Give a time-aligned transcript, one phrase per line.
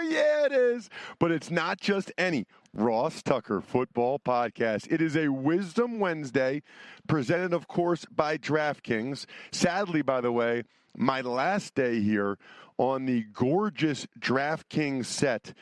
[0.00, 0.88] oh, yeah, it is.
[1.18, 4.90] But it's not just any Ross Tucker football podcast.
[4.90, 6.62] It is a Wisdom Wednesday,
[7.06, 9.26] presented, of course, by DraftKings.
[9.52, 10.64] Sadly, by the way,
[10.96, 12.38] my last day here
[12.78, 15.52] on the gorgeous DraftKings set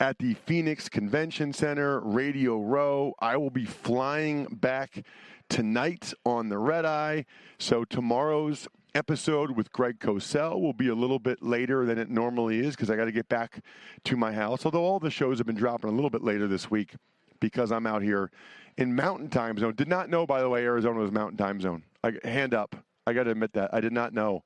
[0.00, 3.12] at the Phoenix Convention Center, Radio Row.
[3.20, 5.04] I will be flying back
[5.48, 7.26] tonight on the red eye.
[7.58, 12.60] So tomorrow's episode with Greg Cosell will be a little bit later than it normally
[12.60, 13.62] is because I got to get back
[14.04, 14.64] to my house.
[14.64, 16.94] Although all the shows have been dropping a little bit later this week
[17.40, 18.30] because I'm out here
[18.76, 19.74] in Mountain Time Zone.
[19.74, 21.82] Did not know, by the way, Arizona was Mountain Time Zone.
[22.02, 22.76] I, hand up.
[23.06, 23.72] I got to admit that.
[23.72, 24.44] I did not know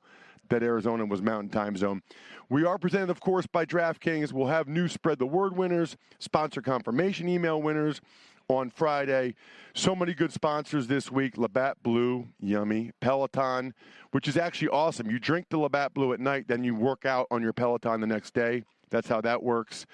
[0.49, 2.01] that Arizona was Mountain Time Zone.
[2.49, 4.31] We are presented, of course, by DraftKings.
[4.31, 8.01] We'll have new Spread the Word winners, sponsor confirmation email winners
[8.47, 9.35] on Friday.
[9.73, 11.37] So many good sponsors this week.
[11.37, 12.91] Labatt Blue, yummy.
[13.01, 13.73] Peloton,
[14.11, 15.09] which is actually awesome.
[15.09, 18.07] You drink the Labatt Blue at night, then you work out on your Peloton the
[18.07, 18.63] next day.
[18.89, 19.85] That's how that works.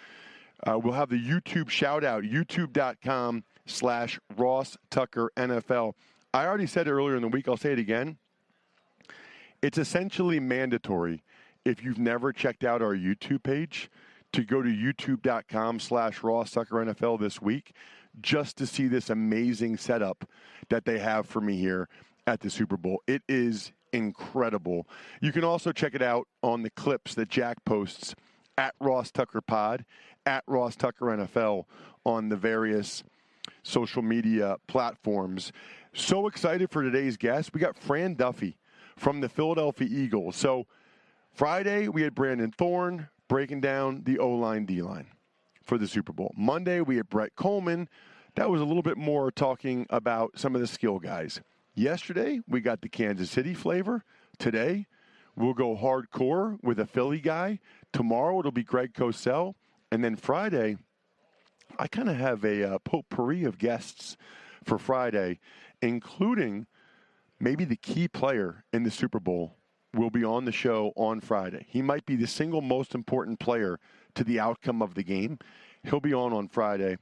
[0.65, 5.93] Uh, we'll have the YouTube shout out, youtube.com slash Ross Tucker NFL.
[6.33, 7.47] I already said it earlier in the week.
[7.47, 8.17] I'll say it again.
[9.61, 11.23] It's essentially mandatory
[11.65, 13.89] if you've never checked out our YouTube page
[14.33, 17.73] to go to youtube.com slash Ross Tucker NFL this week
[18.19, 20.27] just to see this amazing setup
[20.69, 21.87] that they have for me here
[22.27, 23.01] at the Super Bowl.
[23.07, 24.87] It is incredible.
[25.21, 28.15] You can also check it out on the clips that Jack posts
[28.57, 29.85] at Ross Tucker Pod,
[30.25, 31.65] at Ross Tucker NFL
[32.05, 33.03] on the various
[33.63, 35.51] social media platforms.
[35.93, 37.53] So excited for today's guest.
[37.53, 38.57] We got Fran Duffy
[38.95, 40.35] from the Philadelphia Eagles.
[40.35, 40.67] So
[41.33, 45.07] Friday, we had Brandon Thorn breaking down the O line, D line
[45.71, 46.33] for the Super Bowl.
[46.35, 47.87] Monday, we had Brett Coleman.
[48.35, 51.39] That was a little bit more talking about some of the skill guys.
[51.75, 54.03] Yesterday, we got the Kansas City flavor.
[54.37, 54.85] Today,
[55.37, 57.59] we'll go hardcore with a Philly guy.
[57.93, 59.53] Tomorrow, it'll be Greg Cosell.
[59.93, 60.75] And then Friday,
[61.79, 64.17] I kind of have a uh, potpourri of guests
[64.65, 65.39] for Friday,
[65.81, 66.67] including
[67.39, 69.55] maybe the key player in the Super Bowl
[69.93, 71.65] will be on the show on Friday.
[71.69, 73.79] He might be the single most important player
[74.15, 75.39] to the outcome of the game.
[75.83, 76.97] He'll be on on Friday.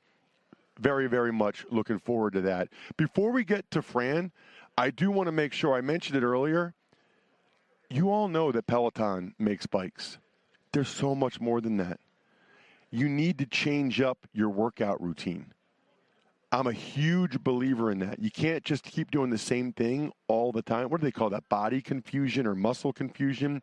[0.80, 2.70] Very, very much looking forward to that.
[2.96, 4.32] Before we get to Fran,
[4.78, 6.74] I do want to make sure I mentioned it earlier.
[7.90, 10.20] You all know that Peloton makes bikes.
[10.72, 12.00] There's so much more than that.
[12.92, 15.54] You need to change up your workout routine.
[16.52, 18.20] I'm a huge believer in that.
[18.20, 20.90] You can't just keep doing the same thing all the time.
[20.90, 21.48] What do they call that?
[21.48, 23.62] Body confusion or muscle confusion.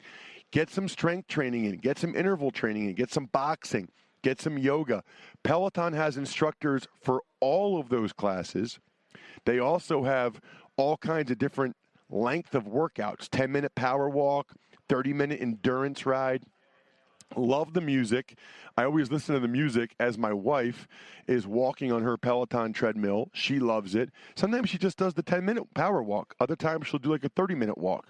[0.51, 3.89] Get some strength training in, get some interval training in, get some boxing,
[4.23, 5.03] get some yoga.
[5.43, 8.79] Peloton has instructors for all of those classes.
[9.45, 10.41] They also have
[10.77, 11.77] all kinds of different
[12.11, 14.53] length of workouts 10 minute power walk,
[14.89, 16.45] 30 minute endurance ride.
[17.35, 18.39] Love the music.
[18.77, 20.87] I always listen to the music as my wife
[21.27, 23.31] is walking on her Peloton treadmill.
[23.33, 24.11] She loves it.
[24.37, 27.29] Sometimes she just does the 10 minute power walk, other times she'll do like a
[27.31, 28.07] 30 minute walk.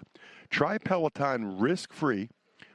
[0.49, 2.29] Try Peloton risk free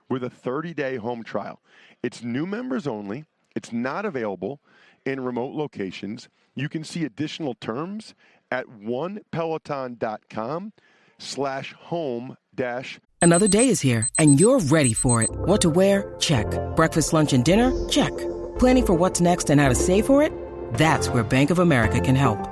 [0.08, 1.60] with a 30 day home trial.
[2.02, 3.24] It's new members only,
[3.54, 4.60] it's not available
[5.04, 6.28] in remote locations.
[6.54, 8.14] You can see additional terms
[8.50, 10.72] at onepeloton.com
[11.18, 15.30] slash home dash Another day is here, and you're ready for it.
[15.32, 16.12] What to wear?
[16.18, 16.46] Check.
[16.74, 17.70] Breakfast, lunch, and dinner?
[17.88, 18.10] Check.
[18.58, 20.32] Planning for what's next and how to save for it?
[20.74, 22.51] That's where Bank of America can help.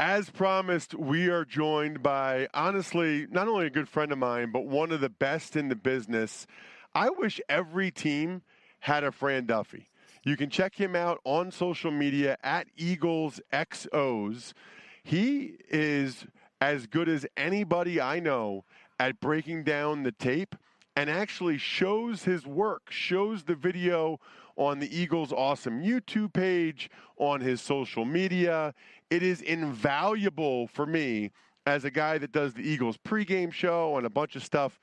[0.00, 4.64] As promised, we are joined by, honestly, not only a good friend of mine, but
[4.64, 6.46] one of the best in the business.
[6.94, 8.42] I wish every team
[8.78, 9.90] had a Fran Duffy.
[10.22, 14.52] You can check him out on social media at Eagles XOs.
[15.02, 16.26] He is
[16.60, 18.64] as good as anybody I know
[19.00, 20.54] at breaking down the tape
[20.94, 24.20] and actually shows his work, shows the video
[24.56, 28.74] on the Eagles' awesome YouTube page, on his social media.
[29.10, 31.32] It is invaluable for me
[31.66, 34.78] as a guy that does the Eagles pregame show and a bunch of stuff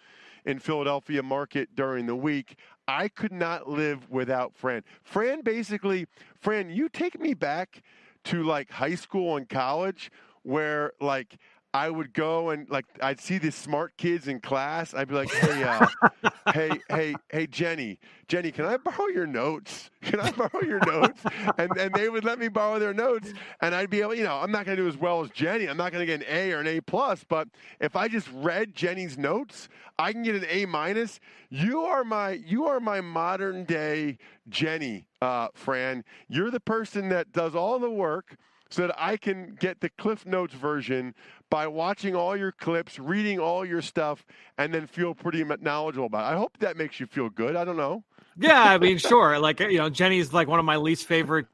[0.45, 2.57] in Philadelphia market during the week.
[2.87, 4.83] I could not live without Fran.
[5.03, 6.07] Fran basically,
[6.39, 7.83] Fran, you take me back
[8.25, 10.11] to like high school and college
[10.43, 11.37] where like
[11.75, 14.93] I would go and like I'd see these smart kids in class.
[14.93, 15.85] I'd be like, "Hey, uh,
[16.53, 17.99] hey, hey, hey, Jenny,
[18.29, 19.89] Jenny, can I borrow your notes?
[20.01, 21.21] Can I borrow your notes?"
[21.57, 24.37] And and they would let me borrow their notes, and I'd be able, you know,
[24.37, 25.67] I'm not going to do as well as Jenny.
[25.67, 27.49] I'm not going to get an A or an A plus, but
[27.81, 29.67] if I just read Jenny's notes,
[29.99, 31.19] I can get an A minus.
[31.49, 34.17] You are my you are my modern day
[34.47, 36.05] Jenny, uh, Fran.
[36.29, 38.37] You're the person that does all the work
[38.69, 41.13] so that I can get the Cliff Notes version
[41.49, 44.25] by watching all your clips, reading all your stuff,
[44.57, 46.35] and then feel pretty knowledgeable about it.
[46.35, 47.55] I hope that makes you feel good.
[47.55, 48.03] I don't know.
[48.37, 49.39] Yeah, I mean, sure.
[49.39, 51.47] Like, you know, Jenny's like one of my least favorite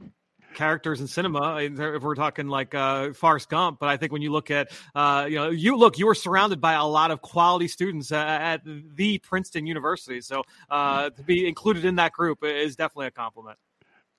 [0.54, 4.32] characters in cinema if we're talking like uh Forrest Gump but I think when you
[4.32, 7.70] look at uh you know you look you were surrounded by a lot of quality
[7.70, 13.08] students at the Princeton University so uh to be included in that group is definitely
[13.08, 13.58] a compliment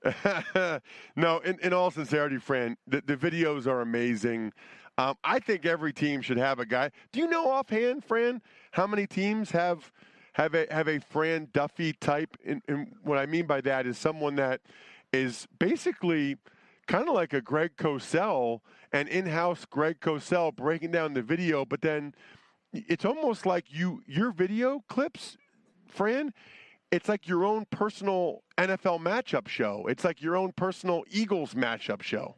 [1.15, 4.51] no, in, in all sincerity, Fran, the, the videos are amazing.
[4.97, 6.91] Um, I think every team should have a guy.
[7.11, 8.41] Do you know offhand, Fran,
[8.71, 9.91] how many teams have
[10.33, 12.37] have a have a Fran Duffy type?
[12.45, 12.61] And,
[13.03, 14.61] what I mean by that is someone that
[15.11, 16.37] is basically
[16.87, 18.59] kind of like a Greg Cosell,
[18.91, 22.13] an in-house Greg Cosell breaking down the video, but then
[22.71, 25.37] it's almost like you your video clips,
[25.87, 26.33] Fran
[26.93, 29.87] it's like your own personal NFL matchup show.
[29.89, 32.35] It's like your own personal Eagles matchup show.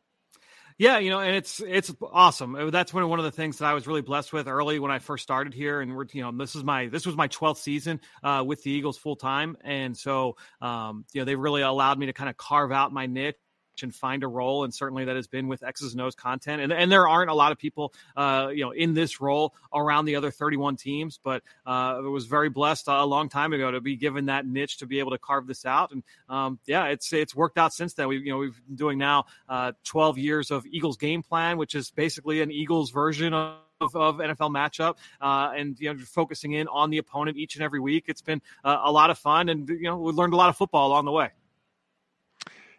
[0.77, 2.69] Yeah, you know, and it's it's awesome.
[2.69, 4.99] That's one one of the things that I was really blessed with early when I
[4.99, 8.01] first started here, and we're you know this is my this was my twelfth season
[8.23, 12.07] uh, with the Eagles full time, and so um, you know they really allowed me
[12.07, 13.37] to kind of carve out my niche
[13.83, 14.63] and find a role.
[14.63, 16.61] And certainly that has been with X's and O's content.
[16.61, 20.05] And, and there aren't a lot of people, uh, you know, in this role around
[20.05, 23.81] the other 31 teams, but uh, I was very blessed a long time ago to
[23.81, 25.91] be given that niche to be able to carve this out.
[25.91, 28.07] And um, yeah, it's, it's worked out since then.
[28.07, 31.75] We, you know, we've been doing now uh, 12 years of Eagles game plan, which
[31.75, 36.53] is basically an Eagles version of of, of, NFL matchup uh, and you know focusing
[36.53, 38.05] in on the opponent each and every week.
[38.07, 40.57] It's been uh, a lot of fun, and you know we learned a lot of
[40.57, 41.31] football along the way.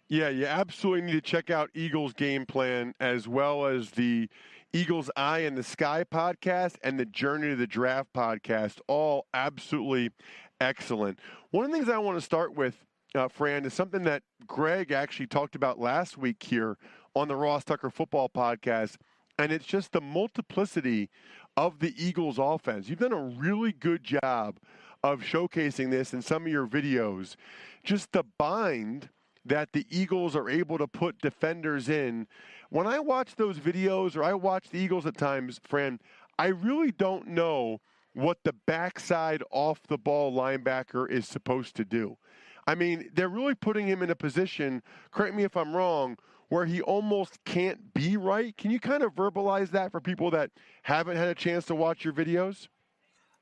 [0.08, 4.28] Yeah, you absolutely need to check out Eagles game plan as well as the
[4.72, 8.78] Eagles Eye in the Sky podcast and the Journey to the Draft podcast.
[8.86, 10.10] All absolutely
[10.60, 11.18] excellent.
[11.50, 12.84] One of the things I want to start with,
[13.16, 16.78] uh, Fran, is something that Greg actually talked about last week here
[17.16, 18.98] on the Ross Tucker Football Podcast,
[19.40, 21.10] and it's just the multiplicity
[21.56, 22.88] of the Eagles offense.
[22.88, 24.58] You've done a really good job
[25.02, 27.34] of showcasing this in some of your videos.
[27.82, 29.08] Just the bind
[29.48, 32.26] that the Eagles are able to put defenders in.
[32.70, 36.00] When I watch those videos or I watch the Eagles at times, Fran,
[36.38, 37.80] I really don't know
[38.12, 42.16] what the backside off the ball linebacker is supposed to do.
[42.66, 46.16] I mean, they're really putting him in a position, correct me if I'm wrong,
[46.48, 48.56] where he almost can't be right.
[48.56, 50.50] Can you kind of verbalize that for people that
[50.82, 52.68] haven't had a chance to watch your videos?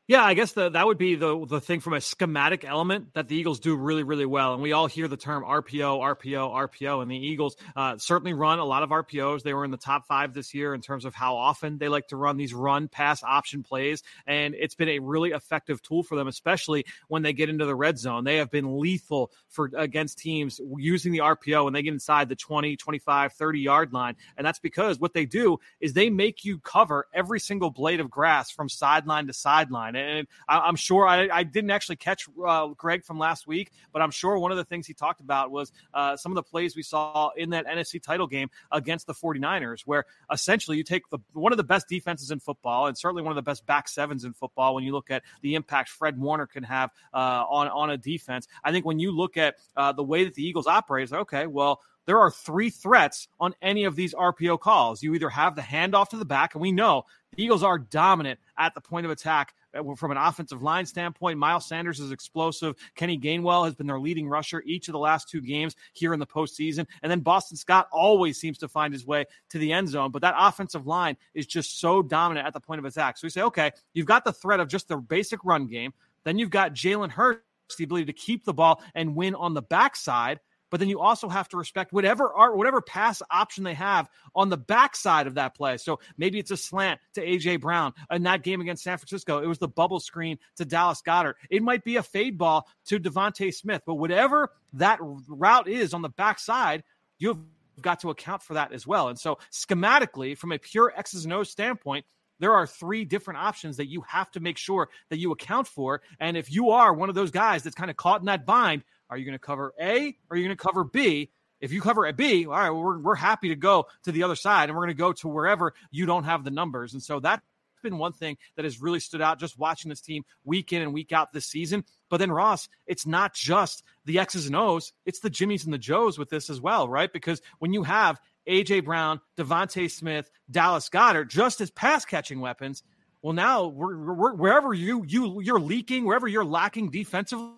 [0.07, 3.27] Yeah, I guess the, that would be the the thing from a schematic element that
[3.29, 7.01] the Eagles do really really well, and we all hear the term RPO, RPO, RPO,
[7.01, 9.43] and the Eagles uh, certainly run a lot of RPOs.
[9.45, 12.09] They were in the top five this year in terms of how often they like
[12.09, 16.17] to run these run pass option plays, and it's been a really effective tool for
[16.17, 18.25] them, especially when they get into the red zone.
[18.25, 22.37] They have been lethal for against teams using the RPO when they get inside the
[22.37, 26.59] 20, 25, 30 yard line, and that's because what they do is they make you
[26.59, 31.29] cover every single blade of grass from sideline to sideline And I, am sure I,
[31.33, 34.65] I, didn't actually catch uh, Greg from last week, but I'm sure one of the
[34.65, 38.03] things he talked about was uh, some of the plays we saw in that NFC
[38.03, 42.31] title game against the 49ers, where essentially you take the, one of the best defenses
[42.31, 45.11] in football and certainly one of the best back sevens in football when you look
[45.11, 48.47] at the impact Fred Warner can have uh, on, on a defense.
[48.63, 51.23] I think when you look at uh, the way that the Eagles operate, it's like,
[51.23, 55.03] okay, well, there are three threats on any of these RPO calls.
[55.03, 58.41] You either have the handoff to the back, and we know the Eagles are dominant
[58.59, 61.39] at the point of attack Uh, from an offensive line standpoint.
[61.39, 62.77] Miles Sanders is explosive.
[62.95, 66.21] Kenny Gainwell has been their leading rusher each of the last two games here in
[66.21, 66.87] the postseason.
[67.03, 70.11] And then Boston Scott always seems to find his way to the end zone.
[70.11, 73.19] But that offensive line is just so dominant at the point of attack.
[73.19, 75.93] So we say, okay, you've got the threat of just the basic run game.
[76.25, 77.43] Then you've got Jalen Hurts,
[77.77, 80.41] the ability to keep the ball and win on the backside
[80.71, 84.49] but then you also have to respect whatever art, whatever pass option they have on
[84.49, 85.77] the backside of that play.
[85.77, 89.43] So maybe it's a slant to AJ Brown in that game against San Francisco.
[89.43, 91.35] It was the bubble screen to Dallas Goedert.
[91.51, 96.03] It might be a fade ball to DeVonta Smith, but whatever that route is on
[96.03, 96.83] the backside,
[97.19, 97.39] you've
[97.81, 99.09] got to account for that as well.
[99.09, 102.05] And so schematically, from a pure X's and O's standpoint,
[102.41, 106.03] there are three different options that you have to make sure that you account for.
[106.19, 108.83] And if you are one of those guys that's kind of caught in that bind,
[109.15, 111.31] are you going to cover A or are you going to cover B?
[111.61, 114.35] If you cover a B, all right, we're, we're happy to go to the other
[114.35, 116.95] side and we're going to go to wherever you don't have the numbers.
[116.95, 117.41] And so that's
[117.85, 120.93] been one thing that has really stood out just watching this team week in and
[120.93, 121.85] week out this season.
[122.11, 125.79] But then, Ross, it's not just the X's and O's, it's the Jimmies and the
[125.79, 127.13] Joes with this as well, right?
[127.13, 128.19] Because when you have
[128.49, 132.83] AJ Brown, DeVonta Smith, Dallas Goedert, just as pass catching weapons,
[133.23, 137.53] well, now we're, we're, wherever you you you're leaking, wherever you're lacking defensively,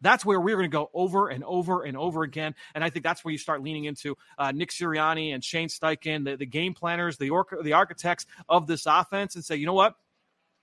[0.00, 2.54] that's where we're going to go over and over and over again.
[2.74, 6.24] And I think that's where you start leaning into uh, Nick Sirianni and Shane Steichen,
[6.24, 9.74] the, the game planners, the, or- the architects of this offense, and say, you know
[9.74, 9.94] what?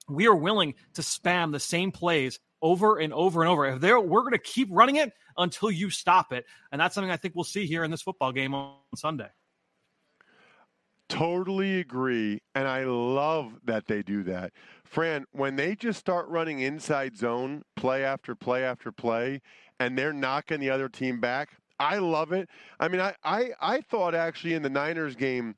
[0.08, 3.66] We are willing to spam the same plays over and over and over.
[3.66, 6.46] If they're we're going to keep running it until you stop it.
[6.72, 9.30] And that's something I think we'll see here in this football game on Sunday.
[11.08, 12.42] Totally agree.
[12.56, 14.54] And I love that they do that.
[14.84, 19.42] Fran, when they just start running inside zone play after play after play
[19.80, 22.50] and they're knocking the other team back, I love it.
[22.80, 25.56] I mean, I, I, I thought actually in the Niners game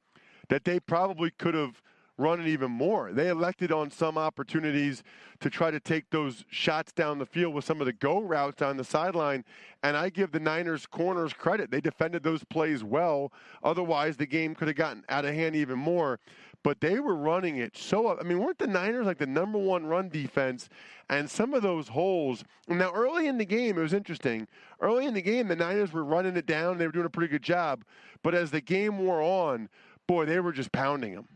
[0.50, 1.82] that they probably could have
[2.18, 3.12] run it even more.
[3.12, 5.04] They elected on some opportunities
[5.40, 8.62] to try to take those shots down the field with some of the go routes
[8.62, 9.46] on the sideline.
[9.84, 11.70] And I give the Niners corners credit.
[11.70, 13.32] They defended those plays well.
[13.64, 16.20] Otherwise, the game could have gotten out of hand even more.
[16.64, 18.18] But they were running it so.
[18.18, 20.70] I mean, weren't the Niners like the number one run defense?
[21.10, 22.44] And some of those holes.
[22.68, 24.48] Now, early in the game, it was interesting.
[24.82, 26.78] Early in the game, the Niners were running it down.
[26.78, 27.86] They were doing a pretty good job.
[28.24, 29.70] But as the game wore on,
[30.08, 31.28] boy, they were just pounding them.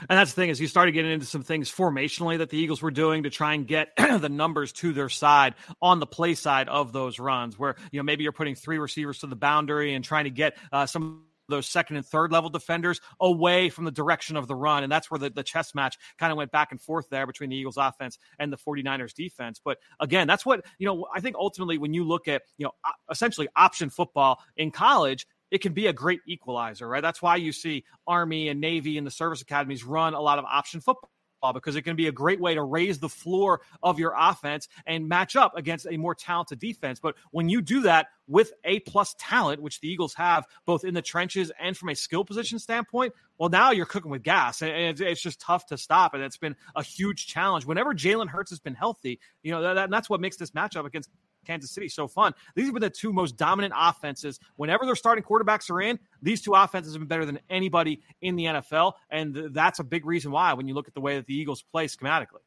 [0.00, 2.82] And that's the thing is you started getting into some things formationally that the Eagles
[2.82, 6.68] were doing to try and get the numbers to their side on the play side
[6.68, 10.04] of those runs, where you know maybe you're putting three receivers to the boundary and
[10.04, 13.90] trying to get uh, some of those second and third level defenders away from the
[13.90, 14.82] direction of the run.
[14.82, 17.50] And that's where the, the chess match kind of went back and forth there between
[17.50, 19.60] the Eagles offense and the 49ers defense.
[19.64, 22.72] But again, that's what, you know, I think ultimately when you look at, you know,
[23.10, 27.02] essentially option football in college, it can be a great equalizer, right?
[27.02, 30.44] That's why you see Army and Navy and the service academies run a lot of
[30.44, 31.10] option football
[31.54, 35.08] because it can be a great way to raise the floor of your offense and
[35.08, 36.98] match up against a more talented defense.
[36.98, 40.94] But when you do that with A plus talent, which the Eagles have both in
[40.94, 45.00] the trenches and from a skill position standpoint, well, now you're cooking with gas, and
[45.00, 46.14] it's just tough to stop.
[46.14, 47.66] And it's been a huge challenge.
[47.66, 51.10] Whenever Jalen Hurts has been healthy, you know that, that's what makes this matchup against
[51.46, 52.34] Kansas City so fun.
[52.54, 54.38] These have been the two most dominant offenses.
[54.56, 58.36] Whenever their starting quarterbacks are in, these two offenses have been better than anybody in
[58.36, 58.94] the NFL.
[59.10, 61.62] And that's a big reason why when you look at the way that the Eagles
[61.62, 62.42] play schematically.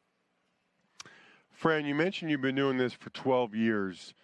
[1.50, 4.14] Fran, you mentioned you've been doing this for 12 years.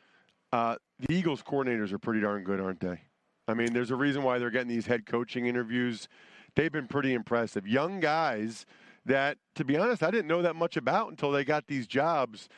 [0.52, 3.00] Uh, the Eagles coordinators are pretty darn good, aren't they?
[3.48, 6.08] I mean, there's a reason why they're getting these head coaching interviews.
[6.54, 7.66] They've been pretty impressive.
[7.66, 8.64] Young guys
[9.04, 12.48] that, to be honest, I didn't know that much about until they got these jobs.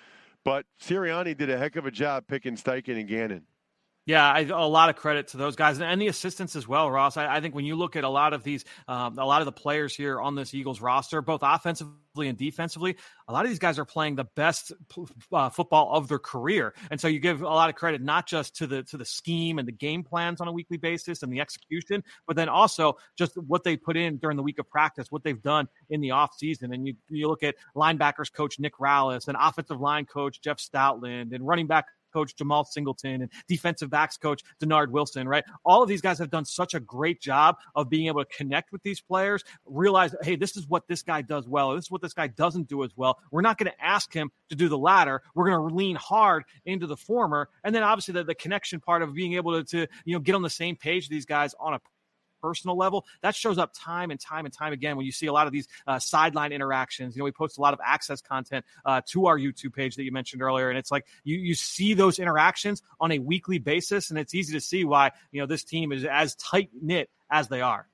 [0.48, 3.42] But Sirianni did a heck of a job picking Steichen and Gannon.
[4.08, 7.18] Yeah, I, a lot of credit to those guys and the assistants as well, Ross.
[7.18, 9.44] I, I think when you look at a lot of these, um, a lot of
[9.44, 11.92] the players here on this Eagles roster, both offensively
[12.26, 12.96] and defensively,
[13.28, 14.72] a lot of these guys are playing the best
[15.30, 18.56] uh, football of their career, and so you give a lot of credit not just
[18.56, 21.38] to the to the scheme and the game plans on a weekly basis and the
[21.38, 25.22] execution, but then also just what they put in during the week of practice, what
[25.22, 26.72] they've done in the off season.
[26.72, 31.34] And you you look at linebackers coach Nick Rallis and offensive line coach Jeff Stoutland
[31.34, 35.44] and running back coach Jamal Singleton and defensive backs coach Dennard Wilson, right?
[35.64, 38.72] All of these guys have done such a great job of being able to connect
[38.72, 41.74] with these players, realize, hey, this is what this guy does well.
[41.74, 43.18] This is what this guy doesn't do as well.
[43.30, 45.22] We're not going to ask him to do the latter.
[45.34, 47.48] We're going to lean hard into the former.
[47.64, 50.34] And then obviously the, the connection part of being able to, to, you know, get
[50.34, 51.80] on the same page these guys on a
[52.40, 53.04] personal level.
[53.22, 55.52] That shows up time and time and time again when you see a lot of
[55.52, 57.16] these uh, sideline interactions.
[57.16, 60.04] You know, we post a lot of access content uh, to our YouTube page that
[60.04, 64.10] you mentioned earlier, and it's like you you see those interactions on a weekly basis,
[64.10, 67.48] and it's easy to see why you know this team is as tight knit as
[67.48, 67.88] they are.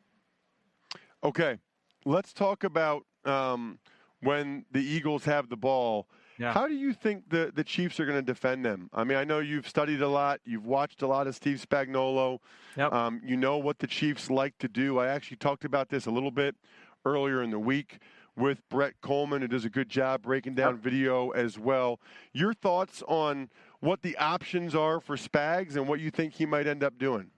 [1.23, 1.59] Okay,
[2.05, 3.79] let's talk about um,
[4.21, 6.09] when the Eagles have the ball.
[6.39, 6.53] Yeah.
[6.53, 8.91] How do you think the, the Chiefs are going to defend them?
[8.93, 12.41] I mean, I know you've studied a lot, you've watched a lot of Steve Spagnuolo.
[12.77, 12.93] Yep.
[12.93, 14.99] Um, you know what the Chiefs like to do.
[14.99, 16.57] I actually talked about this a little bit
[17.05, 17.99] earlier in the week
[18.37, 20.83] with Brett Coleman, who does a good job breaking down yep.
[20.83, 22.01] video as well.
[22.33, 23.49] Your thoughts on
[23.81, 27.31] what the options are for Spags and what you think he might end up doing?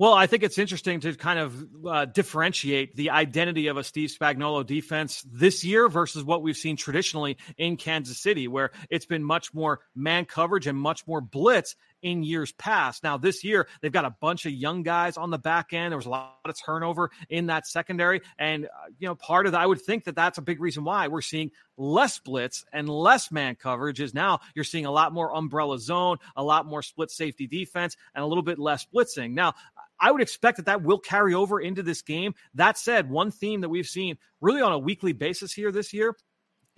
[0.00, 4.10] Well, I think it's interesting to kind of uh, differentiate the identity of a Steve
[4.16, 9.24] Spagnuolo defense this year versus what we've seen traditionally in Kansas City, where it's been
[9.24, 13.02] much more man coverage and much more blitz in years past.
[13.02, 15.90] Now, this year, they've got a bunch of young guys on the back end.
[15.90, 18.20] There was a lot of turnover in that secondary.
[18.38, 18.68] And, uh,
[19.00, 21.22] you know, part of that, I would think that that's a big reason why we're
[21.22, 25.78] seeing less blitz and less man coverage is now you're seeing a lot more umbrella
[25.80, 29.32] zone, a lot more split safety defense, and a little bit less blitzing.
[29.32, 29.54] Now,
[30.00, 32.34] I would expect that that will carry over into this game.
[32.54, 36.14] That said, one theme that we've seen really on a weekly basis here this year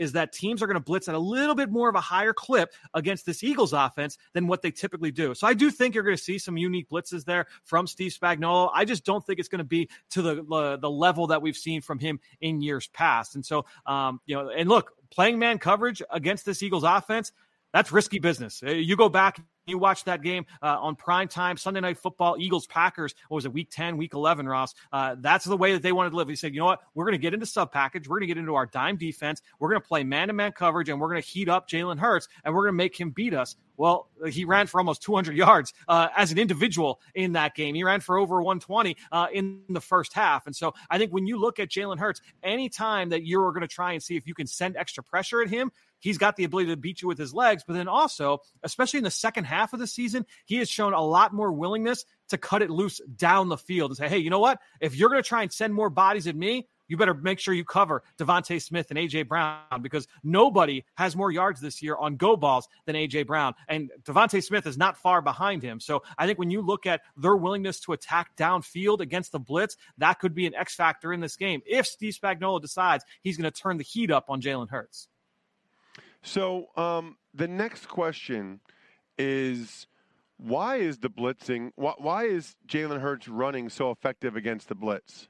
[0.00, 2.32] is that teams are going to blitz at a little bit more of a higher
[2.32, 5.34] clip against this Eagles offense than what they typically do.
[5.34, 8.70] So I do think you're going to see some unique blitzes there from Steve Spagnuolo.
[8.74, 11.82] I just don't think it's going to be to the the level that we've seen
[11.82, 13.34] from him in years past.
[13.34, 17.32] And so, um, you know, and look, playing man coverage against this Eagles offense,
[17.74, 18.62] that's risky business.
[18.62, 22.66] You go back you watched that game uh, on prime time, Sunday night football, Eagles
[22.66, 23.14] Packers.
[23.28, 24.74] What was it, week 10, week 11, Ross?
[24.92, 26.28] Uh, that's the way that they wanted to live.
[26.28, 26.82] He said, you know what?
[26.94, 28.08] We're going to get into sub package.
[28.08, 29.42] We're going to get into our dime defense.
[29.58, 31.98] We're going to play man to man coverage and we're going to heat up Jalen
[31.98, 33.56] Hurts and we're going to make him beat us.
[33.80, 37.74] Well, he ran for almost 200 yards uh, as an individual in that game.
[37.74, 40.44] He ran for over 120 uh, in the first half.
[40.44, 43.68] And so I think when you look at Jalen Hurts, anytime that you're going to
[43.68, 46.68] try and see if you can send extra pressure at him, he's got the ability
[46.68, 47.64] to beat you with his legs.
[47.66, 51.00] But then also, especially in the second half of the season, he has shown a
[51.00, 54.40] lot more willingness to cut it loose down the field and say, hey, you know
[54.40, 54.58] what?
[54.82, 57.54] If you're going to try and send more bodies at me, you better make sure
[57.54, 62.16] you cover DeVonta Smith and AJ Brown because nobody has more yards this year on
[62.16, 65.78] go balls than AJ Brown, and DeVonta Smith is not far behind him.
[65.78, 69.76] So I think when you look at their willingness to attack downfield against the blitz,
[69.98, 73.50] that could be an X factor in this game if Steve Spagnuolo decides he's going
[73.50, 75.06] to turn the heat up on Jalen Hurts.
[76.22, 78.60] So um, the next question
[79.16, 79.86] is
[80.38, 85.28] why is the blitzing why, why is Jalen Hurts running so effective against the blitz?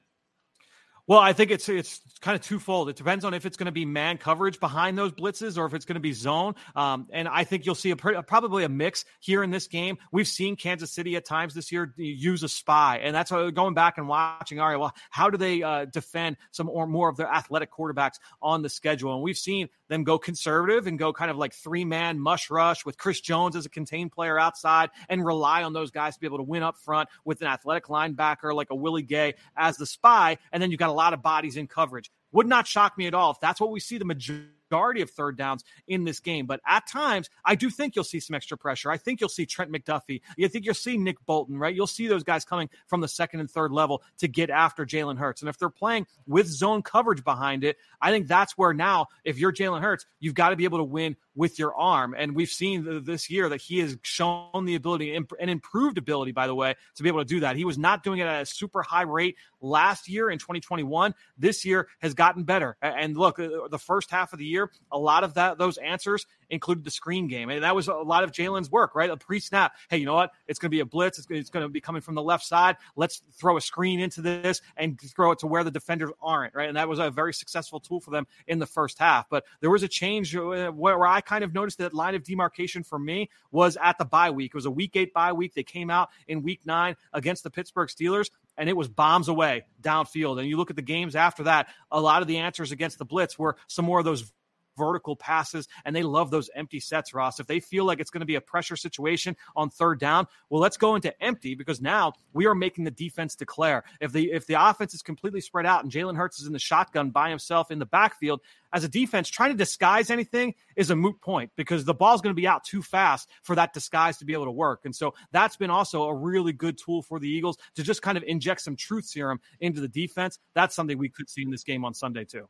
[1.07, 2.89] Well, I think it's it's kind of twofold.
[2.89, 5.75] It depends on if it's going to be man coverage behind those blitzes or if
[5.75, 6.55] it's going to be zone.
[6.77, 9.99] Um, and I think you'll see a, probably a mix here in this game.
[10.13, 13.75] We've seen Kansas City at times this year use a spy, and that's why going
[13.75, 14.61] back and watching.
[14.61, 18.19] All right, well, how do they uh, defend some or more of their athletic quarterbacks
[18.41, 19.15] on the schedule?
[19.15, 22.87] And we've seen them go conservative and go kind of like three man mush rush
[22.87, 26.27] with Chris Jones as a contained player outside and rely on those guys to be
[26.27, 29.85] able to win up front with an athletic linebacker like a Willie Gay as the
[29.85, 32.11] spy, and then you got a lot of bodies in coverage.
[32.33, 35.11] Would not shock me at all if that's what we see the majority majority of
[35.11, 36.47] third downs in this game.
[36.47, 38.91] But at times, I do think you'll see some extra pressure.
[38.91, 40.21] I think you'll see Trent McDuffie.
[40.37, 41.75] You think you'll see Nick Bolton, right?
[41.75, 45.19] You'll see those guys coming from the second and third level to get after Jalen
[45.19, 45.43] Hurts.
[45.43, 49.39] And if they're playing with zone coverage behind it, I think that's where now, if
[49.39, 52.15] you're Jalen Hurts, you've got to be able to win with your arm.
[52.17, 56.47] And we've seen this year that he has shown the ability and improved ability, by
[56.47, 57.57] the way, to be able to do that.
[57.57, 61.15] He was not doing it at a super high rate last year in 2021.
[61.39, 62.77] This year has gotten better.
[62.83, 64.60] And look, uh, the first half of the year,
[64.91, 67.49] a lot of that those answers included the screen game.
[67.49, 69.09] And that was a lot of Jalen's work, right?
[69.09, 69.73] A pre snap.
[69.89, 70.33] Hey, you know what?
[70.49, 71.19] It's going to be a blitz.
[71.19, 72.77] It's, it's going to be coming from the left side.
[72.97, 76.69] Let's throw a screen into this and throw it to where the defenders aren't, right?
[76.69, 79.29] And that was a very successful tool for them in the first half.
[79.29, 82.83] But there was a change uh, where I kind of noticed that line of demarcation
[82.83, 84.51] for me was at the bye week.
[84.53, 85.55] It was a week eight bye week.
[85.55, 89.65] They came out in week nine against the Pittsburgh Steelers and it was bombs away
[89.81, 90.39] downfield.
[90.39, 93.05] And you look at the games after that, a lot of the answers against the
[93.05, 94.33] blitz were some more of those
[94.81, 97.39] vertical passes and they love those empty sets, Ross.
[97.39, 100.63] If they feel like it's going to be a pressure situation on third down, well,
[100.63, 103.85] let's go into empty because now we are making the defense declare.
[104.01, 106.59] If the if the offense is completely spread out and Jalen Hurts is in the
[106.59, 108.41] shotgun by himself in the backfield,
[108.73, 112.35] as a defense, trying to disguise anything is a moot point because the ball's going
[112.35, 114.83] to be out too fast for that disguise to be able to work.
[114.85, 118.17] And so that's been also a really good tool for the Eagles to just kind
[118.17, 120.39] of inject some truth serum into the defense.
[120.55, 122.49] That's something we could see in this game on Sunday, too.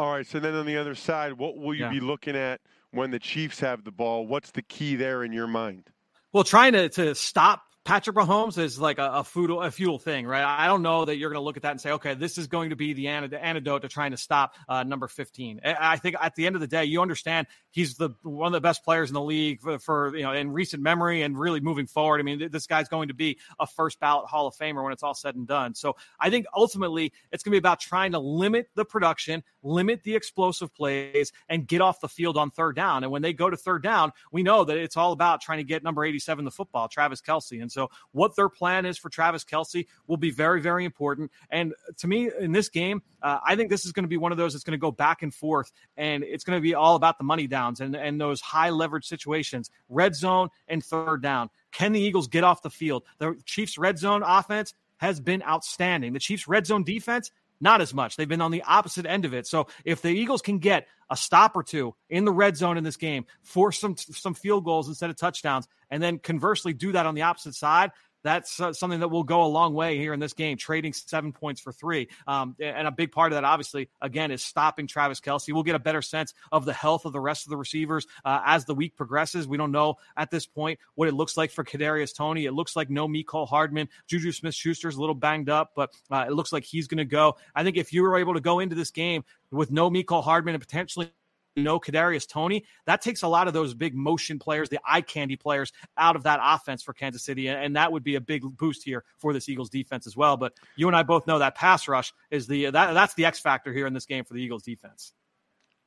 [0.00, 0.26] All right.
[0.26, 1.90] So then on the other side, what will you yeah.
[1.90, 4.26] be looking at when the Chiefs have the ball?
[4.26, 5.90] What's the key there in your mind?
[6.32, 10.44] Well, trying to, to stop Patrick Mahomes is like a, a a futile thing, right?
[10.44, 12.46] I don't know that you're going to look at that and say, okay, this is
[12.46, 15.60] going to be the antidote to trying to stop uh, number 15.
[15.64, 18.60] I think at the end of the day, you understand he's the one of the
[18.60, 21.88] best players in the league for, for, you know in recent memory and really moving
[21.88, 22.20] forward.
[22.20, 25.02] I mean, this guy's going to be a first ballot Hall of Famer when it's
[25.02, 25.74] all said and done.
[25.74, 30.04] So I think ultimately it's going to be about trying to limit the production, limit
[30.04, 33.02] the explosive plays, and get off the field on third down.
[33.02, 35.64] And when they go to third down, we know that it's all about trying to
[35.64, 37.79] get number 87 the football, Travis Kelce, And so,
[38.12, 41.30] what their plan is for Travis Kelce will be very, very important.
[41.50, 44.32] And to me, in this game, uh, I think this is going to be one
[44.32, 46.96] of those that's going to go back and forth, and it's going to be all
[46.96, 51.50] about the money downs and, and those high leverage situations, red zone and third down.
[51.72, 53.04] Can the Eagles get off the field?
[53.18, 56.12] The Chiefs' red zone offense has been outstanding.
[56.12, 58.16] The Chiefs' red zone defense not as much.
[58.16, 59.46] They've been on the opposite end of it.
[59.46, 62.84] So if the Eagles can get a stop or two in the red zone in
[62.84, 67.06] this game, force some some field goals instead of touchdowns, and then conversely do that
[67.06, 67.90] on the opposite side,
[68.22, 71.60] that's something that will go a long way here in this game, trading seven points
[71.60, 72.08] for three.
[72.26, 75.52] Um, and a big part of that, obviously, again, is stopping Travis Kelce.
[75.52, 78.40] We'll get a better sense of the health of the rest of the receivers uh,
[78.44, 79.48] as the week progresses.
[79.48, 82.46] We don't know at this point what it looks like for Kadarius Toney.
[82.46, 83.88] It looks like no Mecole Hardman.
[84.06, 87.04] Juju Smith Schuster's a little banged up, but uh, it looks like he's going to
[87.04, 87.36] go.
[87.54, 90.54] I think if you were able to go into this game with no Mecole Hardman
[90.54, 91.12] and potentially
[91.56, 95.36] no Kadarius Toney, that takes a lot of those big motion players, the eye candy
[95.36, 98.82] players, out of that offense for Kansas City, and that would be a big boost
[98.84, 100.36] here for this Eagles defense as well.
[100.36, 103.40] But you and I both know that pass rush is the that that's the X
[103.40, 105.12] factor here in this game for the Eagles defense.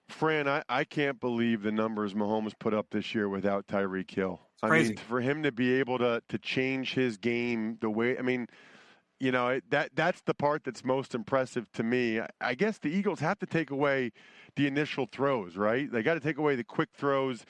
[0.09, 4.41] Fran, I, I can't believe the numbers Mahomes put up this year without Tyreek Hill.
[4.61, 8.21] I mean, for him to be able to to change his game the way, I
[8.21, 8.47] mean,
[9.23, 12.19] you know that that's the part that's most impressive to me.
[12.41, 14.11] I guess the Eagles have to take away
[14.57, 15.89] the initial throws, right?
[15.89, 17.45] They got to take away the quick throws.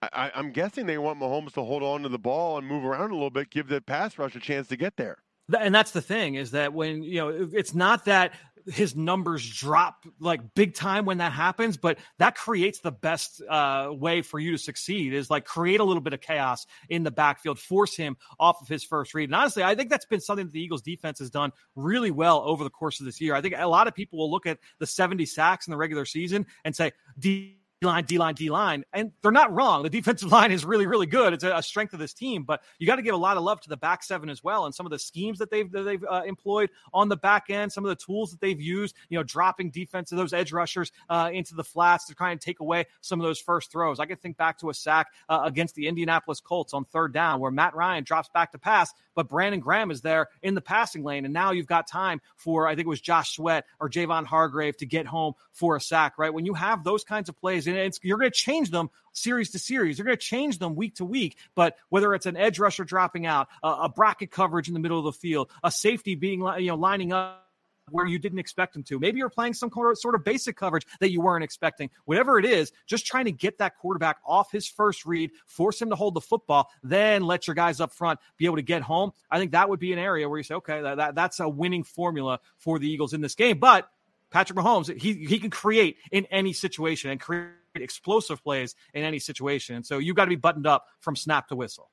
[0.00, 3.10] I, am guessing they want Mahomes to hold on to the ball and move around
[3.10, 5.18] a little bit, give the pass rush a chance to get there.
[5.58, 8.32] And that's the thing is that when you know it's not that
[8.70, 13.88] his numbers drop like big time when that happens, but that creates the best uh,
[13.90, 17.10] way for you to succeed is like create a little bit of chaos in the
[17.10, 19.28] backfield, force him off of his first read.
[19.28, 22.42] And honestly, I think that's been something that the Eagles defense has done really well
[22.44, 23.34] over the course of this year.
[23.34, 26.04] I think a lot of people will look at the 70 sacks in the regular
[26.04, 28.84] season and say, D line, D line, D line.
[28.92, 29.82] And they're not wrong.
[29.82, 31.32] The defensive line is really, really good.
[31.32, 33.42] It's a, a strength of this team, but you got to give a lot of
[33.42, 34.66] love to the back seven as well.
[34.66, 37.72] And some of the schemes that they've, that they've uh, employed on the back end,
[37.72, 40.90] some of the tools that they've used, you know, dropping defense of those edge rushers
[41.08, 44.00] uh, into the flats to try and take away some of those first throws.
[44.00, 47.40] I can think back to a sack uh, against the Indianapolis Colts on third down
[47.40, 51.02] where Matt Ryan drops back to pass, but Brandon Graham is there in the passing
[51.02, 51.24] lane.
[51.24, 54.76] And now you've got time for, I think it was Josh Sweat or Javon Hargrave
[54.76, 56.32] to get home for a sack, right?
[56.32, 59.58] When you have those kinds of plays, and you're going to change them series to
[59.58, 59.98] series.
[59.98, 61.36] You're going to change them week to week.
[61.56, 65.00] But whether it's an edge rusher dropping out, a, a bracket coverage in the middle
[65.00, 67.47] of the field, a safety being you know lining up
[67.90, 68.98] where you didn't expect them to.
[68.98, 71.90] Maybe you're playing some sort of basic coverage that you weren't expecting.
[72.04, 75.90] Whatever it is, just trying to get that quarterback off his first read, force him
[75.90, 79.12] to hold the football, then let your guys up front be able to get home.
[79.30, 81.48] I think that would be an area where you say, okay, that, that that's a
[81.48, 83.58] winning formula for the Eagles in this game.
[83.58, 83.88] But
[84.30, 89.18] Patrick Mahomes, he he can create in any situation and create explosive plays in any
[89.18, 89.76] situation.
[89.76, 91.90] And so you've got to be buttoned up from snap to whistle.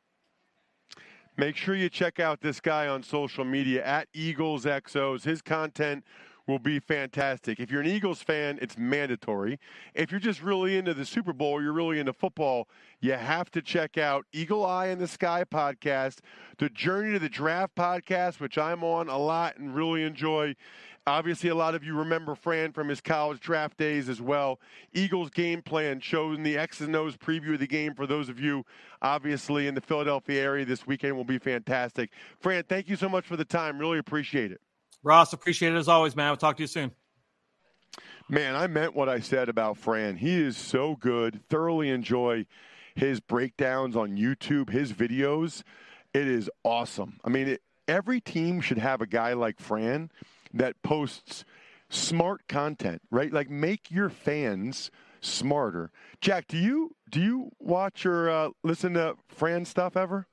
[1.38, 5.26] Make sure you check out this guy on social media at Eagles XOs.
[5.26, 6.06] His content
[6.48, 7.60] will be fantastic.
[7.60, 9.60] If you're an Eagles fan, it's mandatory.
[9.94, 12.68] If you're just really into the Super Bowl, you're really into football,
[13.00, 16.20] you have to check out Eagle Eye in the Sky podcast,
[16.58, 20.56] the Journey to the Draft podcast, which I'm on a lot and really enjoy.
[21.08, 24.60] Obviously, a lot of you remember Fran from his college draft days as well.
[24.92, 28.40] Eagles game plan showing the X's and O's preview of the game for those of
[28.40, 28.66] you,
[29.04, 32.10] obviously, in the Philadelphia area this weekend will be fantastic.
[32.40, 33.78] Fran, thank you so much for the time.
[33.78, 34.62] Really appreciate it.
[35.06, 36.30] Ross, appreciate it as always, man.
[36.30, 36.92] We'll talk to you soon.
[38.28, 40.18] Man, I meant what I said about Fran.
[40.18, 41.42] He is so good.
[41.48, 42.48] Thoroughly enjoy
[42.96, 45.62] his breakdowns on YouTube, his videos.
[46.14, 47.20] It is awesome.
[47.24, 50.10] I mean, it, every team should have a guy like Fran
[50.56, 51.46] that posts
[51.90, 53.32] smart content, right?
[53.32, 54.90] Like make your fans
[55.22, 55.92] smarter.
[56.20, 60.26] Jack, do you do you watch or uh, listen to Fran stuff ever?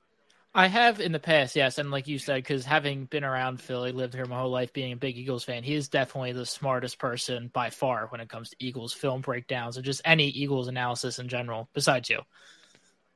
[0.54, 3.90] I have in the past, yes, and like you said, because having been around Philly,
[3.90, 6.98] lived here my whole life, being a big Eagles fan, he is definitely the smartest
[6.98, 11.18] person by far when it comes to Eagles film breakdowns or just any Eagles analysis
[11.18, 11.70] in general.
[11.72, 12.20] Besides you,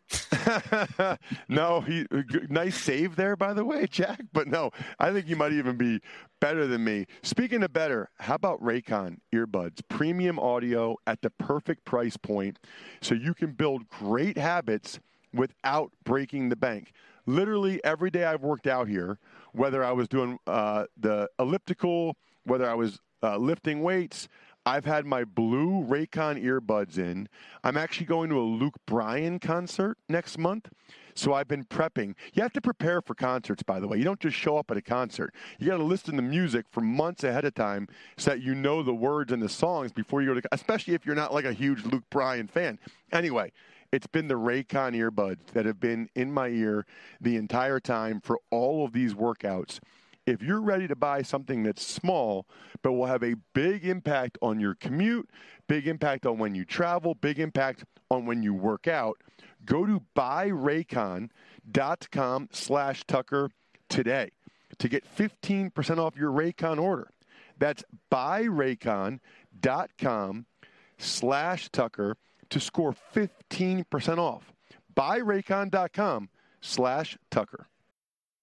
[1.48, 4.20] no, he uh, nice save there, by the way, Jack.
[4.32, 6.00] But no, I think you might even be
[6.40, 7.06] better than me.
[7.22, 9.80] Speaking of better, how about Raycon earbuds?
[9.88, 12.58] Premium audio at the perfect price point,
[13.00, 15.00] so you can build great habits
[15.34, 16.92] without breaking the bank.
[17.26, 19.18] Literally every day I've worked out here,
[19.52, 24.28] whether I was doing uh, the elliptical, whether I was uh, lifting weights,
[24.66, 27.28] I've had my blue Raycon earbuds in.
[27.62, 30.68] I'm actually going to a Luke Bryan concert next month.
[31.14, 32.14] So I've been prepping.
[32.34, 33.96] You have to prepare for concerts, by the way.
[33.96, 35.32] You don't just show up at a concert.
[35.58, 38.82] You got to listen to music for months ahead of time so that you know
[38.82, 41.52] the words and the songs before you go to, especially if you're not like a
[41.52, 42.78] huge Luke Bryan fan.
[43.12, 43.52] Anyway,
[43.92, 46.86] it's been the Raycon earbuds that have been in my ear
[47.20, 49.80] the entire time for all of these workouts
[50.26, 52.46] if you're ready to buy something that's small
[52.82, 55.30] but will have a big impact on your commute,
[55.68, 59.22] big impact on when you travel, big impact on when you work out,
[59.64, 63.50] go to buyraycon.com slash Tucker
[63.88, 64.30] today
[64.78, 67.10] to get 15% off your Raycon order.
[67.58, 70.46] That's buyraycon.com
[70.98, 72.16] slash Tucker
[72.50, 74.52] to score 15% off.
[74.94, 76.28] Buyraycon.com
[76.60, 77.68] slash Tucker.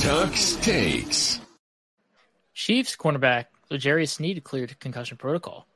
[0.00, 1.40] Tuck's takes.
[2.54, 5.66] Chiefs cornerback L'Jarius Sneed cleared concussion protocol.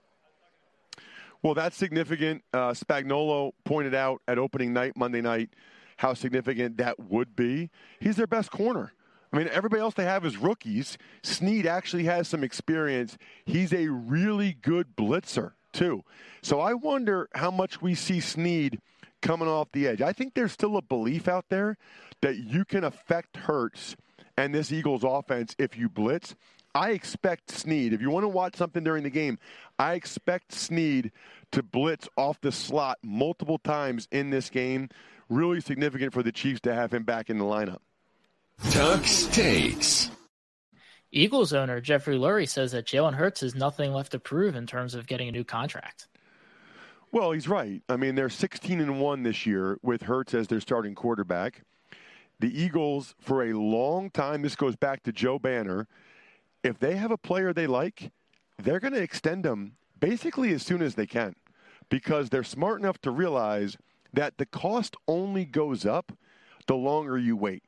[1.43, 2.43] Well, that's significant.
[2.53, 5.51] Uh, Spagnuolo pointed out at opening night, Monday night,
[5.97, 7.71] how significant that would be.
[8.01, 8.93] He's their best corner.
[9.33, 10.99] I mean, everybody else they have is rookies.
[11.23, 13.17] Sneed actually has some experience.
[13.45, 16.05] He's a really good blitzer, too.
[16.43, 18.81] So I wonder how much we see Sneed
[19.23, 20.03] coming off the edge.
[20.03, 21.79] I think there's still a belief out there
[22.21, 23.97] that you can affect Hurts
[24.37, 26.35] and this Eagles offense if you blitz.
[26.75, 29.39] I expect Sneed, if you want to watch something during the game,
[29.79, 31.13] I expect Sneed
[31.53, 34.89] to blitz off the slot multiple times in this game.
[35.29, 37.81] Really significant for the Chiefs to have him back in the lineup.
[38.71, 40.11] Tuck's takes.
[41.11, 44.95] Eagles owner Jeffrey Lurie says that Jalen Hurts has nothing left to prove in terms
[44.95, 46.09] of getting a new contract.
[47.13, 47.83] Well, he's right.
[47.91, 51.63] I mean, they're 16 and 1 this year with Hurts as their starting quarterback.
[52.41, 55.87] The Eagles, for a long time, this goes back to Joe Banner.
[56.65, 58.13] If they have a player they like,
[58.59, 61.37] they're going to extend them basically as soon as they can
[61.91, 63.77] because they're smart enough to realize
[64.15, 66.13] that the cost only goes up
[66.67, 67.63] the longer you wait.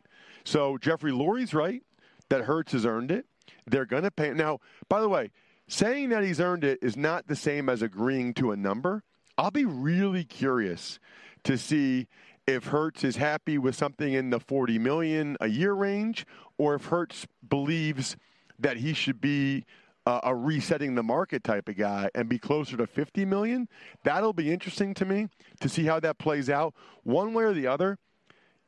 [0.45, 1.83] So Jeffrey Lurie's right
[2.31, 3.27] that Hurts has earned it.
[3.67, 4.31] They're going to pay.
[4.31, 5.33] Now, by the way,
[5.69, 9.03] saying that he's earned it is not the same as agreeing to a number.
[9.37, 10.99] I'll be really curious
[11.45, 12.07] to see
[12.47, 16.27] if Hurts is happy with something in the 40 million a year range,
[16.59, 18.17] or if Hurts believes
[18.59, 19.65] that he should be
[20.07, 23.69] uh, a resetting the market type of guy and be closer to 50 million.
[24.05, 25.29] That'll be interesting to me
[25.61, 26.75] to see how that plays out.
[27.03, 27.99] One way or the other,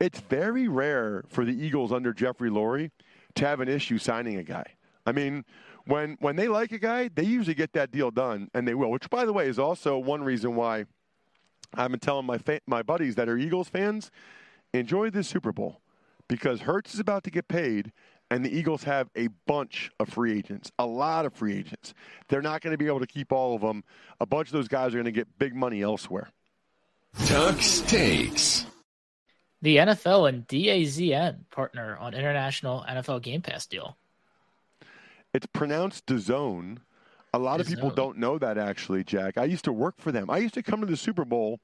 [0.00, 2.90] it's very rare for the Eagles under Jeffrey Lurie
[3.35, 4.75] to have an issue signing a guy.
[5.07, 5.45] I mean,
[5.87, 8.90] when when they like a guy, they usually get that deal done, and they will.
[8.90, 10.87] Which, by the way, is also one reason why
[11.75, 14.11] I've been telling my fa- my buddies that are Eagles fans,
[14.75, 15.81] enjoy this Super Bowl
[16.29, 17.92] because Hurts is about to get paid,
[18.31, 21.95] and the Eagles have a bunch of free agents, a lot of free agents.
[22.29, 23.85] They're not going to be able to keep all of them.
[24.21, 26.29] A bunch of those guys are going to get big money elsewhere.
[27.27, 28.66] Tuck's takes.
[29.62, 33.97] The NFL and DAZN partner on international NFL Game Pass deal.
[35.37, 36.79] It's pronounced DAZN.
[37.35, 39.37] A lot of people don't know that actually, Jack.
[39.37, 40.31] I used to work for them.
[40.31, 41.61] I used to come to the Super Bowl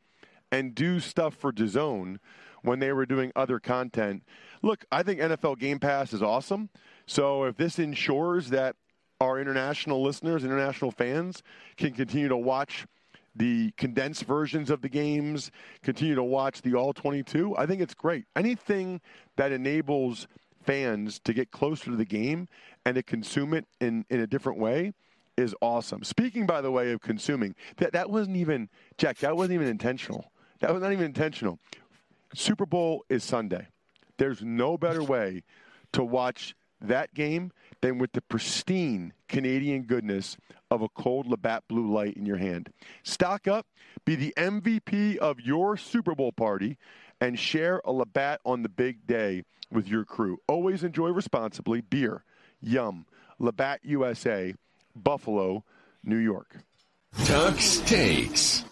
[0.50, 2.18] and do stuff for DAZN
[2.60, 4.24] when they were doing other content.
[4.60, 6.68] Look, I think NFL Game Pass is awesome.
[7.06, 8.76] So if this ensures that
[9.22, 11.42] our international listeners, international fans
[11.78, 12.86] can continue to watch
[13.34, 15.50] the condensed versions of the games,
[15.82, 18.26] continue to watch the all 22, I think it's great.
[18.36, 19.00] Anything
[19.36, 20.28] that enables
[20.62, 22.48] fans to get closer to the game
[22.84, 24.92] and to consume it in, in a different way
[25.36, 26.02] is awesome.
[26.04, 28.68] Speaking, by the way, of consuming, that that wasn't even
[28.98, 29.18] Jack.
[29.18, 30.30] That wasn't even intentional.
[30.60, 31.58] That was not even intentional.
[32.34, 33.66] Super Bowl is Sunday.
[34.18, 35.42] There's no better way
[35.92, 40.36] to watch that game than with the pristine Canadian goodness
[40.70, 42.72] of a cold Labatt Blue Light in your hand.
[43.02, 43.66] Stock up,
[44.04, 46.78] be the MVP of your Super Bowl party,
[47.20, 50.38] and share a Labatt on the big day with your crew.
[50.48, 51.80] Always enjoy responsibly.
[51.80, 52.24] Beer,
[52.62, 53.06] yum,
[53.38, 54.54] Labatt USA,
[54.94, 55.64] Buffalo,
[56.04, 56.56] New York.
[57.24, 58.64] Tuck's takes.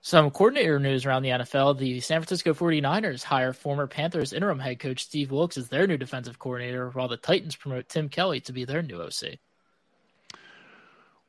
[0.00, 1.78] Some coordinator news around the NFL.
[1.78, 5.96] The San Francisco 49ers hire former Panthers interim head coach Steve Wilks as their new
[5.96, 9.38] defensive coordinator, while the Titans promote Tim Kelly to be their new OC.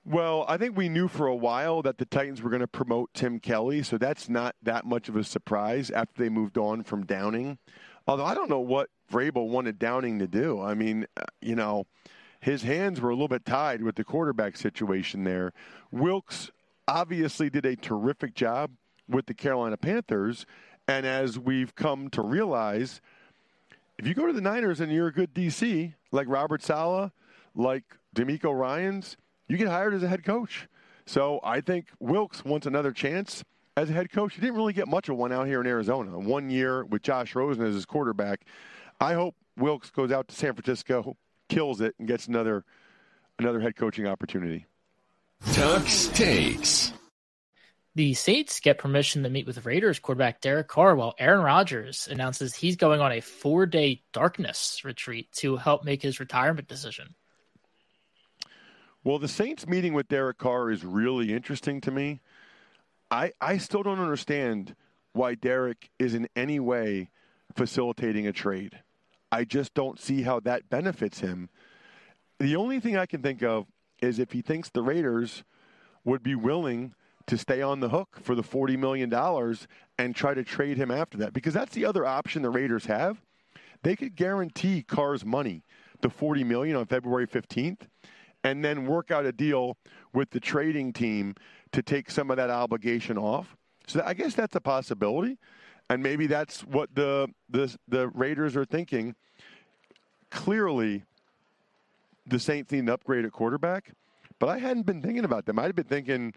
[0.05, 3.13] Well, I think we knew for a while that the Titans were going to promote
[3.13, 7.05] Tim Kelly, so that's not that much of a surprise after they moved on from
[7.05, 7.57] Downing.
[8.09, 10.59] Although I don't know what Vrabel wanted Downing to do.
[10.59, 11.85] I mean, uh, you know,
[12.39, 15.53] his hands were a little bit tied with the quarterback situation there.
[15.91, 16.49] Wilks
[16.87, 18.71] obviously did a terrific job
[19.07, 20.47] with the Carolina Panthers.
[20.87, 22.99] And as we've come to realize,
[23.99, 27.11] if you go to the Niners and you're a good DC, like Robert Saleh,
[27.53, 27.83] like
[28.15, 29.17] DeMeco Ryans,
[29.47, 30.67] you get hired as a head coach.
[31.05, 33.43] So I think Wilks wants another chance
[33.77, 34.35] as a head coach.
[34.35, 36.17] He didn't really get much of one out here in Arizona.
[36.17, 38.45] One year with Josh Rosen as his quarterback.
[38.99, 41.15] I hope Wilks goes out to San Francisco,
[41.47, 42.65] kills it, and gets another
[43.37, 44.65] another head coaching opportunity.
[45.53, 46.91] Tuck's takes.
[47.95, 52.53] The Saints get permission to meet with Raiders quarterback Derek Carr while Aaron Rodgers announces
[52.53, 57.15] he's going on a four day darkness retreat to help make his retirement decision.
[59.03, 62.21] Well, the Saints meeting with Derek Carr is really interesting to me.
[63.11, 64.75] I, I still don't understand
[65.13, 67.09] why Derek is in any way
[67.55, 68.79] facilitating a trade.
[69.31, 71.49] I just don't see how that benefits him.
[72.39, 73.65] The only thing I can think of
[74.01, 75.43] is if he thinks the Raiders
[76.03, 76.93] would be willing
[77.27, 79.13] to stay on the hook for the $40 million
[79.97, 81.33] and try to trade him after that.
[81.33, 83.21] Because that's the other option the Raiders have.
[83.83, 85.63] They could guarantee Carr's money,
[86.01, 87.81] the 40 million on February 15th,
[88.43, 89.77] and then work out a deal
[90.13, 91.35] with the trading team
[91.71, 93.55] to take some of that obligation off.
[93.87, 95.37] So I guess that's a possibility.
[95.89, 99.15] And maybe that's what the the, the Raiders are thinking.
[100.29, 101.03] Clearly,
[102.27, 103.91] the Saints need an upgrade at quarterback,
[104.37, 105.57] but I hadn't been thinking about them.
[105.57, 106.35] I'd been thinking,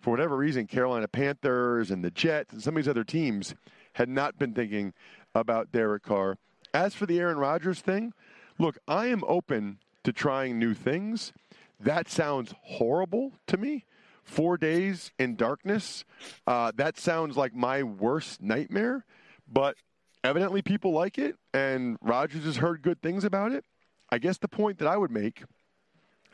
[0.00, 3.56] for whatever reason, Carolina Panthers and the Jets and some of these other teams
[3.94, 4.92] had not been thinking
[5.34, 6.38] about Derek Carr.
[6.72, 8.12] As for the Aaron Rodgers thing,
[8.58, 11.32] look, I am open to trying new things.
[11.80, 13.84] That sounds horrible to me.
[14.24, 16.04] Four days in darkness.
[16.46, 19.04] Uh, that sounds like my worst nightmare,
[19.50, 19.76] but
[20.24, 23.64] evidently people like it, and Rodgers has heard good things about it.
[24.10, 25.42] I guess the point that I would make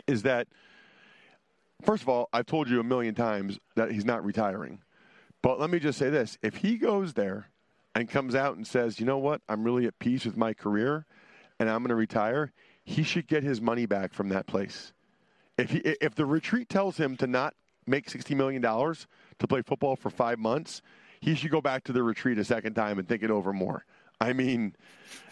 [0.07, 0.49] is that,
[1.83, 4.81] first of all, I've told you a million times that he's not retiring.
[5.43, 7.49] But let me just say this if he goes there
[7.95, 11.07] and comes out and says, you know what, I'm really at peace with my career
[11.59, 12.53] and I'm going to retire,
[12.85, 14.93] he should get his money back from that place.
[15.57, 17.55] If, he, if the retreat tells him to not
[17.89, 20.83] make $60 million to play football for five months,
[21.21, 23.85] he should go back to the retreat a second time and think it over more.
[24.21, 24.75] I mean,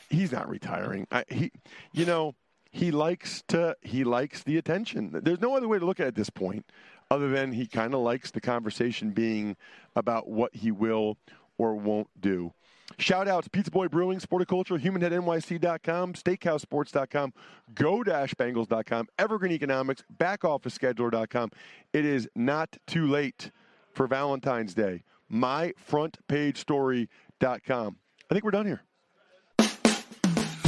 [0.09, 1.07] he's not retiring.
[1.11, 1.53] I, he,
[1.93, 2.35] you know,
[2.71, 5.11] he likes to he likes the attention.
[5.23, 6.67] There's no other way to look at it at this point,
[7.11, 9.57] other than he kind of likes the conversation being
[9.95, 11.17] about what he will
[11.59, 12.53] or won't do.
[12.99, 17.35] Shout outs Pizza Boy Brewing, Sporticulture, HumanHeadNYC.com, SteakhouseSports.com,
[17.75, 21.51] Go-Bengals.com, Evergreen Economics, BackOfficeScheduler.com.
[21.93, 23.51] It is not too late
[23.93, 25.03] for Valentine's Day.
[25.33, 27.97] MyFrontPageStory.com.
[28.29, 28.83] I think we're done here.